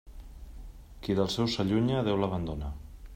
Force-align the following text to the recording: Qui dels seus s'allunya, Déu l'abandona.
Qui 1.03 1.17
dels 1.19 1.33
seus 1.39 1.55
s'allunya, 1.59 2.01
Déu 2.09 2.21
l'abandona. 2.23 2.77